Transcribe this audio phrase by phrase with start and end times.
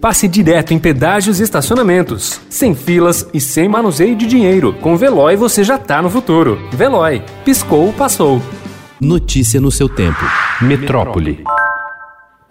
[0.00, 4.72] Passe direto em pedágios e estacionamentos, sem filas e sem manuseio de dinheiro.
[4.80, 6.56] Com Veloy você já tá no futuro.
[6.72, 8.40] Veloy, piscou, passou.
[8.98, 10.20] Notícia no seu tempo.
[10.62, 11.44] Metrópole.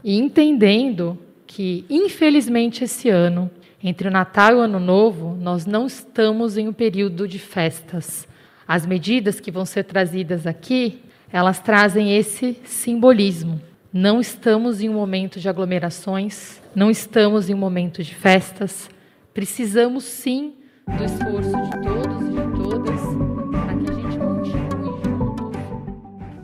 [0.03, 1.17] E entendendo
[1.47, 3.49] que, infelizmente, esse ano,
[3.83, 8.27] entre o Natal e o Ano Novo, nós não estamos em um período de festas.
[8.67, 11.01] As medidas que vão ser trazidas aqui,
[11.33, 13.59] elas trazem esse simbolismo.
[13.91, 18.87] Não estamos em um momento de aglomerações, não estamos em um momento de festas.
[19.33, 20.53] Precisamos sim
[20.85, 22.08] do esforço de todos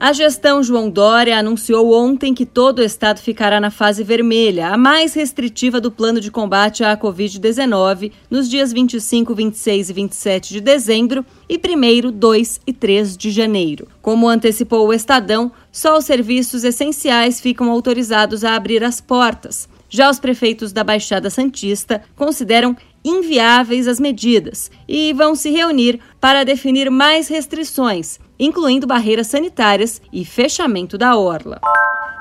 [0.05, 4.77] A gestão João Dória anunciou ontem que todo o estado ficará na fase vermelha, a
[4.77, 10.61] mais restritiva do plano de combate à Covid-19, nos dias 25, 26 e 27 de
[10.61, 13.87] dezembro e 1, 2 e 3 de janeiro.
[13.99, 19.67] Como antecipou o Estadão, só os serviços essenciais ficam autorizados a abrir as portas.
[19.89, 26.43] Já os prefeitos da Baixada Santista consideram inviáveis as medidas e vão se reunir para
[26.43, 31.61] definir mais restrições, incluindo barreiras sanitárias e fechamento da orla.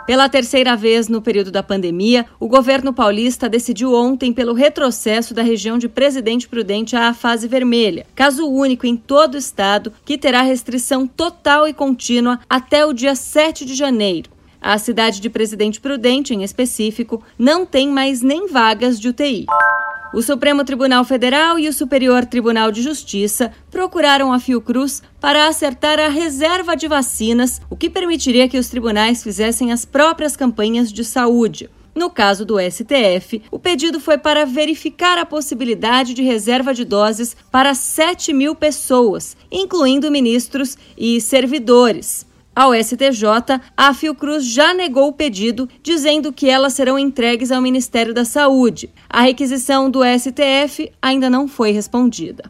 [0.07, 5.43] Pela terceira vez no período da pandemia, o governo paulista decidiu ontem pelo retrocesso da
[5.43, 10.43] região de Presidente Prudente à fase vermelha, caso único em todo o estado que terá
[10.43, 14.31] restrição total e contínua até o dia 7 de janeiro.
[14.61, 19.47] A cidade de Presidente Prudente, em específico, não tem mais nem vagas de UTI.
[20.15, 25.99] O Supremo Tribunal Federal e o Superior Tribunal de Justiça procuraram a Fiocruz para acertar
[25.99, 31.05] a reserva de vacinas, o que permitiria que os tribunais fizessem as próprias campanhas de
[31.05, 31.69] saúde.
[31.97, 37.37] No caso do STF, o pedido foi para verificar a possibilidade de reserva de doses
[37.51, 42.25] para 7 mil pessoas, incluindo ministros e servidores.
[42.55, 48.15] Ao STJ, a Fiocruz já negou o pedido, dizendo que elas serão entregues ao Ministério
[48.15, 48.91] da Saúde.
[49.11, 52.45] A requisição do STF ainda não foi respondida.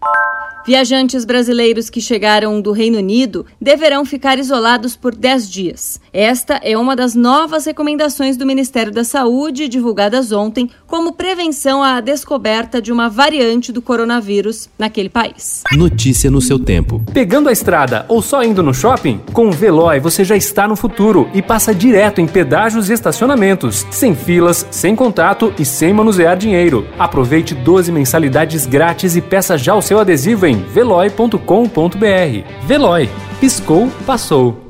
[0.67, 6.01] Viajantes brasileiros que chegaram do Reino Unido deverão ficar isolados por 10 dias.
[6.11, 12.01] Esta é uma das novas recomendações do Ministério da Saúde, divulgadas ontem, como prevenção à
[12.01, 15.65] descoberta de uma variante do coronavírus naquele país.
[15.73, 17.03] Notícia no seu tempo.
[17.13, 19.21] Pegando a estrada ou só indo no shopping?
[19.35, 23.87] Com o Veloy você já está no futuro e passa direto em pedágios e estacionamentos,
[23.91, 26.87] sem filas, sem contato e sem manusear dinheiro.
[26.99, 32.67] Aproveite 12 mensalidades grátis e peça já o seu adesivo em veloy.com.br.
[32.67, 33.09] Veloy,
[33.41, 34.64] piscou, passou.